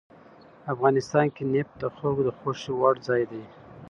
[0.73, 3.43] افغانستان کې نفت د خلکو د خوښې وړ ځای دی.